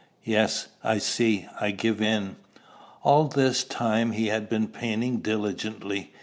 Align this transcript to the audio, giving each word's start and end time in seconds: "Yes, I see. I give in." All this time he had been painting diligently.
"Yes, 0.23 0.67
I 0.83 0.97
see. 0.97 1.47
I 1.59 1.69
give 1.69 2.01
in." 2.01 2.37
All 3.03 3.25
this 3.27 3.63
time 3.63 4.13
he 4.13 4.29
had 4.29 4.49
been 4.49 4.67
painting 4.67 5.17
diligently. 5.19 6.11